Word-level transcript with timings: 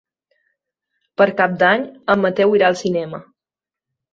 Per 1.21 1.27
Cap 1.41 1.53
d'Any 1.65 1.85
en 2.15 2.25
Mateu 2.27 2.57
irà 2.61 2.73
al 2.73 2.81
cinema. 2.83 3.21